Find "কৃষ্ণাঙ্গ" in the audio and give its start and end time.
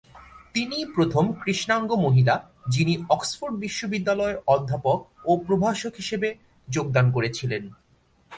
1.43-1.89